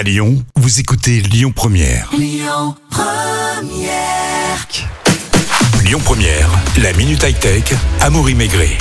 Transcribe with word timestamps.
À 0.00 0.02
Lyon, 0.02 0.42
vous 0.56 0.80
écoutez 0.80 1.20
Lyon 1.20 1.52
Première. 1.54 2.10
Lyon 2.16 2.74
Première, 6.02 6.48
la 6.82 6.94
minute 6.94 7.22
high-tech. 7.22 7.74
Amaury 8.00 8.34
Maigret. 8.34 8.78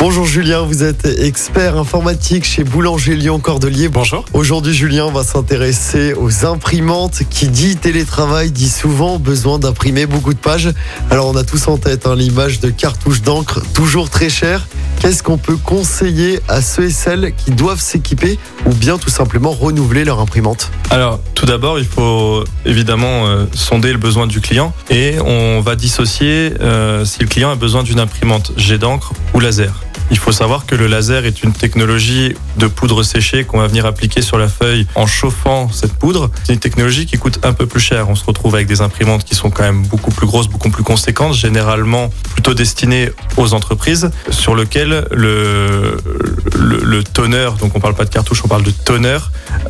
Bonjour 0.00 0.26
Julien, 0.26 0.62
vous 0.62 0.82
êtes 0.82 1.06
expert 1.20 1.78
informatique 1.78 2.44
chez 2.44 2.64
Boulanger 2.64 3.14
Lyon 3.14 3.38
Cordelier. 3.38 3.88
Bonjour. 3.88 4.24
Aujourd'hui 4.32 4.74
Julien, 4.74 5.06
on 5.06 5.12
va 5.12 5.22
s'intéresser 5.22 6.14
aux 6.14 6.44
imprimantes. 6.44 7.22
Qui 7.30 7.46
dit 7.46 7.76
télétravail 7.76 8.50
dit 8.50 8.68
souvent 8.68 9.20
besoin 9.20 9.60
d'imprimer 9.60 10.06
beaucoup 10.06 10.34
de 10.34 10.38
pages. 10.38 10.70
Alors 11.10 11.28
on 11.28 11.36
a 11.36 11.44
tous 11.44 11.68
en 11.68 11.78
tête 11.78 12.08
hein, 12.08 12.16
l'image 12.16 12.58
de 12.58 12.70
cartouches 12.70 13.22
d'encre 13.22 13.62
toujours 13.72 14.10
très 14.10 14.28
chères. 14.28 14.66
Qu'est-ce 15.00 15.22
qu'on 15.22 15.38
peut 15.38 15.56
conseiller 15.56 16.40
à 16.48 16.62
ceux 16.62 16.84
et 16.84 16.90
celles 16.90 17.34
qui 17.34 17.50
doivent 17.50 17.80
s'équiper 17.80 18.38
ou 18.66 18.74
bien 18.74 18.98
tout 18.98 19.10
simplement 19.10 19.50
renouveler 19.50 20.04
leur 20.04 20.20
imprimante 20.20 20.70
Alors, 20.90 21.20
tout 21.34 21.46
d'abord, 21.46 21.78
il 21.78 21.84
faut 21.84 22.44
évidemment 22.64 23.26
euh, 23.26 23.44
sonder 23.52 23.92
le 23.92 23.98
besoin 23.98 24.26
du 24.26 24.40
client 24.40 24.72
et 24.90 25.16
on 25.24 25.60
va 25.60 25.76
dissocier 25.76 26.54
euh, 26.60 27.04
si 27.04 27.20
le 27.20 27.26
client 27.26 27.50
a 27.50 27.56
besoin 27.56 27.82
d'une 27.82 28.00
imprimante 28.00 28.52
jet 28.56 28.78
d'encre 28.78 29.12
ou 29.34 29.40
laser. 29.40 29.82
Il 30.10 30.18
faut 30.18 30.32
savoir 30.32 30.66
que 30.66 30.74
le 30.74 30.86
laser 30.86 31.26
est 31.26 31.42
une 31.42 31.52
technologie 31.52 32.34
de 32.58 32.66
poudre 32.66 33.02
séchée 33.02 33.44
qu'on 33.44 33.58
va 33.58 33.66
venir 33.66 33.86
appliquer 33.86 34.22
sur 34.22 34.38
la 34.38 34.48
feuille 34.48 34.86
en 34.94 35.06
chauffant 35.06 35.68
cette 35.70 35.94
poudre. 35.94 36.30
C'est 36.44 36.52
une 36.52 36.60
technologie 36.60 37.06
qui 37.06 37.18
coûte 37.18 37.40
un 37.42 37.52
peu 37.52 37.66
plus 37.66 37.80
cher. 37.80 38.08
On 38.08 38.14
se 38.14 38.24
retrouve 38.24 38.54
avec 38.54 38.66
des 38.66 38.80
imprimantes 38.80 39.24
qui 39.24 39.34
sont 39.34 39.50
quand 39.50 39.64
même 39.64 39.82
beaucoup 39.82 40.10
plus 40.10 40.26
grosses, 40.26 40.48
beaucoup 40.48 40.70
plus 40.70 40.84
conséquentes, 40.84 41.34
généralement 41.34 42.10
plutôt 42.34 42.54
destinées 42.54 43.10
aux 43.36 43.52
entreprises, 43.52 44.10
sur 44.30 44.54
lequel 44.54 45.06
le, 45.10 45.96
le, 46.56 46.78
le 46.82 47.04
toner, 47.04 47.50
donc 47.60 47.72
on 47.74 47.80
parle 47.80 47.94
pas 47.94 48.04
de 48.04 48.10
cartouche, 48.10 48.42
on 48.44 48.48
parle 48.48 48.62
de 48.62 48.70
toner, 48.70 49.18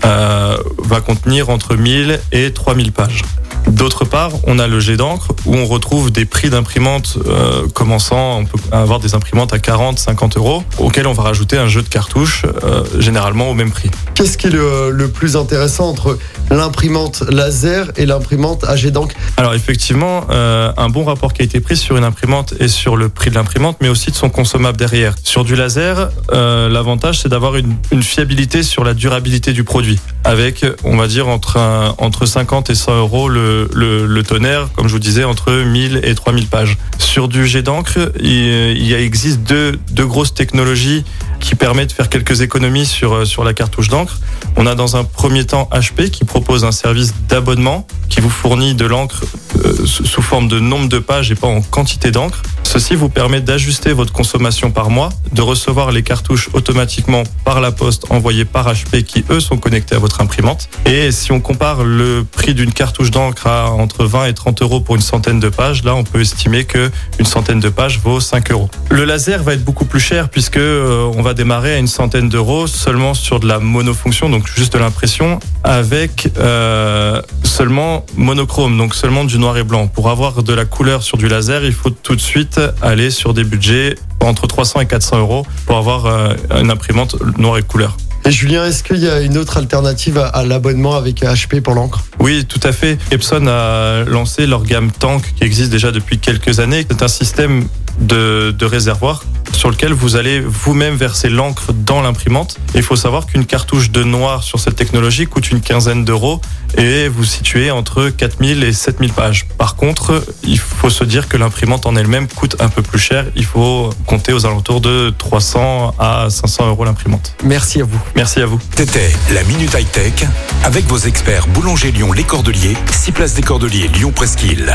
euh, 0.05 0.57
va 0.79 1.01
contenir 1.01 1.49
entre 1.49 1.77
1000 1.77 2.21
et 2.33 2.53
3000 2.53 2.93
pages. 2.93 3.23
D'autre 3.71 4.05
part, 4.05 4.31
on 4.45 4.59
a 4.59 4.69
le 4.69 4.81
jet 4.81 4.97
d'encre 4.97 5.29
où 5.45 5.55
on 5.55 5.67
retrouve 5.67 6.11
des 6.11 6.25
prix 6.25 6.51
d'imprimantes 6.51 7.19
euh, 7.27 7.67
commençant, 7.75 8.39
on 8.39 8.45
peut 8.47 8.59
avoir 8.73 9.01
des 9.01 9.15
imprimantes 9.15 9.53
à 9.53 9.59
40, 9.59 9.99
50 9.99 10.37
euros, 10.37 10.63
auxquelles 10.79 11.07
on 11.07 11.13
va 11.13 11.25
rajouter 11.25 11.59
un 11.59 11.67
jeu 11.69 11.83
de 11.83 11.89
cartouches, 11.89 12.45
euh, 12.65 12.85
généralement 12.99 13.51
au 13.51 13.55
même 13.55 13.71
prix. 13.71 13.91
Qu'est-ce 14.15 14.39
qui 14.39 14.47
est 14.47 14.51
le, 14.51 14.91
le 14.91 15.09
plus 15.09 15.37
intéressant 15.37 15.89
entre 15.89 16.17
l'imprimante 16.51 17.23
laser 17.29 17.91
et 17.97 18.07
l'imprimante 18.07 18.65
à 18.65 18.77
jet 18.77 18.91
d'encre? 18.93 19.15
Alors 19.37 19.53
effectivement, 19.55 20.27
euh, 20.31 20.73
un 20.77 20.89
bon 20.89 21.05
rapport 21.05 21.33
qui 21.33 21.43
a 21.43 21.45
été 21.45 21.61
pris 21.61 21.77
sur 21.77 21.97
une 21.97 22.05
imprimante 22.05 22.55
et 22.61 22.69
sur 22.69 22.97
le 22.97 23.09
prix 23.09 23.31
de 23.31 23.35
l'imprimante, 23.35 23.79
mais 23.81 23.89
aussi 23.89 24.11
de 24.11 24.17
son 24.17 24.31
consommable 24.31 24.79
derrière. 24.79 25.15
Sur 25.23 25.45
du 25.45 25.57
laser, 25.57 26.11
l'avantage 26.33 27.21
c'est 27.21 27.29
d'avoir 27.29 27.57
une, 27.57 27.75
une 27.91 28.03
fiabilité 28.03 28.63
sur 28.63 28.85
la 28.85 28.95
durabilité 28.95 29.53
du 29.53 29.65
produit, 29.65 29.99
avec 30.25 30.65
on 30.85 30.97
va 30.97 31.09
dire 31.09 31.29
entre 31.29 31.57
un- 31.59 31.95
entre 31.99 32.27
50 32.27 32.71
et 32.71 32.75
100 32.75 32.97
euros 32.99 33.29
le, 33.29 33.56
le, 33.73 34.23
tonnerre, 34.23 34.69
comme 34.75 34.89
je 34.89 34.93
vous 34.93 34.99
disais, 34.99 35.25
entre 35.25 35.53
1000 35.53 36.01
et 36.05 36.15
3000 36.15 36.47
pages. 36.47 36.77
Sur 36.99 37.29
du 37.29 37.47
jet 37.47 37.63
d'encre, 37.63 38.13
il, 38.21 38.93
existe 38.93 39.41
deux, 39.41 39.79
deux 39.93 40.07
grosses 40.07 40.35
technologies 40.35 41.05
qui 41.41 41.55
permettent 41.55 41.91
de 41.91 41.95
faire 41.95 42.09
quelques 42.09 42.41
économies 42.41 42.87
sur, 42.87 43.13
euh, 43.15 43.25
sur 43.25 43.45
la 43.45 43.55
cartouche 43.55 43.89
d'encre. 43.89 44.19
On 44.57 44.67
a 44.67 44.75
dans 44.75 44.97
un 44.97 45.05
premier 45.05 45.45
temps 45.45 45.69
HP 45.73 46.11
qui 46.11 46.25
propose 46.25 46.65
un 46.65 46.73
service 46.73 47.15
d'abonnement 47.29 47.87
qui 48.09 48.21
vous 48.21 48.31
fournit 48.31 48.75
de 48.75 48.87
l'encre 48.87 49.23
euh, 49.65 49.85
sous 49.85 50.23
forme 50.23 50.49
de 50.49 50.59
nombre 50.59 50.89
de 50.89 50.99
pages 50.99 51.31
et 51.31 51.35
pas 51.35 51.47
en 51.47 51.61
quantité 51.61 52.11
d'encre. 52.11 52.43
Ceci 52.67 52.97
vous 52.97 53.09
permet 53.09 53.41
d'ajuster 53.41 53.93
votre 53.93 54.13
consommation 54.13 54.73
par 54.73 54.91
mois, 54.91 55.11
de 55.33 55.41
recevoir 55.41 55.93
les 55.93 56.03
cartouches 56.03 56.51
automatiquement 56.53 57.23
par 57.45 57.61
la 57.61 57.71
poste 57.71 58.07
envoyées 58.11 58.45
par 58.45 58.71
HP 58.71 59.05
qui 59.05 59.25
eux 59.31 59.39
sont 59.39 59.57
connectés 59.57 59.95
à 59.95 60.01
votre 60.01 60.21
imprimante. 60.21 60.69
Et 60.85 61.13
si 61.13 61.31
on 61.31 61.41
compare 61.41 61.85
le 61.85 62.25
prix 62.25 62.55
d'une 62.55 62.73
cartouche 62.73 63.13
d'encre 63.13 63.47
à 63.47 63.71
entre 63.71 64.05
20 64.05 64.27
et 64.27 64.35
30 64.35 64.63
euros 64.63 64.81
pour 64.81 64.97
une 64.97 65.01
centaine 65.01 65.39
de 65.39 65.49
pages, 65.49 65.85
là 65.85 65.95
on 65.95 66.03
peut 66.03 66.21
estimer 66.21 66.65
que 66.65 66.91
une 67.21 67.25
centaine 67.25 67.61
de 67.61 67.69
pages 67.69 68.01
vaut 68.01 68.19
5 68.19 68.51
euros. 68.51 68.69
Le 68.91 69.05
laser 69.05 69.45
va 69.45 69.55
être 69.55 69.65
beaucoup 69.65 69.85
plus 69.85 70.01
cher 70.01 70.29
puisque 70.29 70.57
euh, 70.57 71.09
on 71.17 71.23
va 71.23 71.35
démarrer 71.35 71.75
à 71.75 71.79
une 71.79 71.87
centaine 71.87 72.29
d'euros 72.29 72.67
seulement 72.67 73.15
sur 73.15 73.39
de 73.39 73.47
la 73.47 73.61
monofonction, 73.61 74.29
donc 74.29 74.49
juste 74.49 74.73
de 74.73 74.79
l'impression, 74.79 75.39
avec 75.63 76.31
euh, 76.37 77.23
seulement 77.45 78.05
monochrome, 78.17 78.77
donc 78.77 78.97
seulement 78.97 79.25
du 79.25 79.39
noir 79.39 79.57
et 79.57 79.63
blanc. 79.63 79.87
Pour 79.87 80.11
avoir 80.11 80.43
de 80.43 80.53
la 80.53 80.65
couleur 80.65 81.05
sur 81.05 81.17
du 81.17 81.29
laser, 81.29 81.65
il 81.65 81.73
faut 81.73 81.91
tout 81.91 82.17
de 82.17 82.21
suite 82.21 82.56
aller 82.83 83.11
sur 83.11 83.35
des 83.35 83.45
budgets 83.45 83.95
entre 84.21 84.47
300 84.47 84.81
et 84.81 84.87
400 84.87 85.19
euros 85.19 85.47
pour 85.67 85.77
avoir 85.77 86.07
euh, 86.07 86.35
une 86.61 86.71
imprimante 86.71 87.17
noir 87.39 87.59
et 87.59 87.63
couleur. 87.63 87.97
Et 88.25 88.31
Julien, 88.33 88.65
est-ce 88.67 88.83
qu'il 88.83 88.99
y 88.99 89.09
a 89.09 89.21
une 89.21 89.39
autre 89.39 89.57
alternative 89.57 90.19
à, 90.19 90.27
à 90.27 90.45
l'abonnement 90.45 90.97
avec 90.97 91.23
HP 91.23 91.61
pour 91.61 91.75
l'encre? 91.75 92.05
Oui, 92.19 92.45
tout 92.45 92.61
à 92.65 92.73
fait. 92.73 92.99
Epson 93.13 93.47
a 93.47 94.03
lancé 94.05 94.47
leur 94.47 94.65
gamme 94.65 94.91
Tank 94.91 95.23
qui 95.37 95.45
existe 95.45 95.71
déjà 95.71 95.93
depuis 95.93 96.19
quelques 96.19 96.59
années. 96.59 96.85
C'est 96.91 97.03
un 97.03 97.09
système 97.09 97.67
de, 98.01 98.55
de 98.57 98.65
réservoir 98.65 99.23
sur 99.53 99.71
lequel 99.71 99.93
vous 99.93 100.17
allez 100.17 100.41
vous-même 100.41 100.95
verser 100.97 101.29
l'encre 101.29 101.73
dans 101.73 102.03
l'imprimante. 102.03 102.59
Il 102.75 102.83
faut 102.83 102.97
savoir 102.97 103.27
qu'une 103.27 103.47
cartouche 103.47 103.91
de 103.91 104.03
noir 104.05 104.43
sur 104.43 104.61
cette 104.61 104.77
technologie 104.77 105.27
coûte 105.27 105.51
une 105.51 105.61
quinzaine 105.61 106.05
d'euros 106.05 106.41
et 106.77 107.09
vous 107.09 107.25
situez 107.25 107.71
entre 107.71 108.11
4000 108.11 108.65
et 108.65 108.73
7000 108.73 109.13
pages. 109.13 109.47
Par 109.57 109.77
contre, 109.77 110.23
il 110.43 110.59
faut 110.59 110.91
se 110.91 111.05
dire 111.05 111.29
que 111.29 111.37
l'imprimante 111.37 111.87
en 111.87 111.97
elle-même 111.97 112.29
coûte 112.29 112.57
un 112.61 112.69
peu 112.69 112.83
plus 112.83 112.99
cher. 112.99 113.25
Il 113.35 113.45
faut 113.45 113.91
compter 114.07 114.33
aux 114.33 114.47
alentours 114.47 114.81
de 114.81 115.13
300 115.17 115.95
à 115.99 116.29
500 116.29 116.69
euros 116.69 116.85
l'imprimante. 116.85 117.35
Merci 117.45 117.81
à 117.81 117.85
vous. 117.85 118.01
Merci 118.15 118.41
à 118.41 118.47
vous. 118.47 118.61
C'était 118.77 119.11
la 119.33 119.43
minute 119.45 119.75
high-tech 119.75 120.27
avec 120.65 120.85
vos 120.87 120.99
experts 120.99 121.47
Boulanger 121.49 121.93
Lyon 121.93 122.13
Les 122.13 122.25
Cordeliers, 122.25 122.77
6 122.91 123.13
places 123.13 123.35
des 123.35 123.43
Cordeliers 123.43 123.89
Lyon 123.89 124.13
Presqu'île. 124.15 124.75